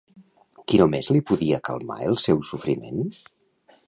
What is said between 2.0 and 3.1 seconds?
el seu sofriment?